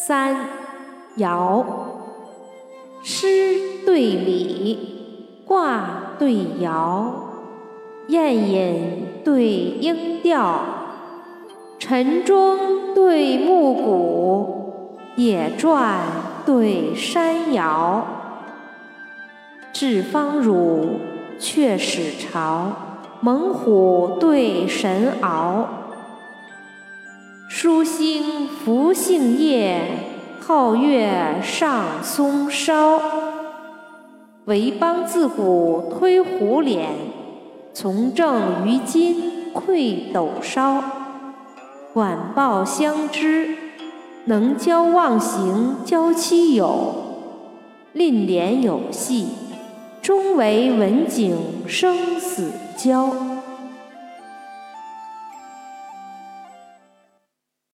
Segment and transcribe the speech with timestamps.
[0.00, 0.36] 三
[1.16, 1.64] 爻，
[3.02, 6.32] 诗对礼，卦对
[6.62, 7.02] 爻，
[8.06, 10.60] 雁引对莺调，
[11.80, 14.84] 晨钟对暮鼓，
[15.16, 15.98] 野传
[16.46, 18.06] 对山谣。
[19.72, 21.00] 至方汝，
[21.40, 22.70] 却始朝，
[23.20, 25.64] 猛虎对神鳌。
[27.60, 29.80] 疏星拂杏叶，
[30.40, 33.02] 皓月上松梢。
[34.44, 36.90] 为邦自古推虎脸，
[37.74, 40.80] 从政于今愧斗烧。
[41.92, 43.56] 管鲍相知，
[44.26, 46.94] 能交忘形交期友。
[47.92, 49.26] 令廉有戏，
[50.00, 53.12] 终为文景生死交。